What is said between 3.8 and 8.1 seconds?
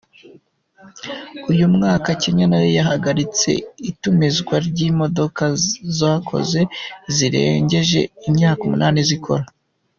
itumizwa ry’imodoka zakoze zirengeje